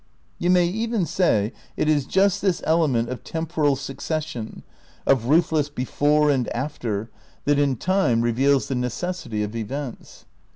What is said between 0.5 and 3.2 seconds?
even say it is just this element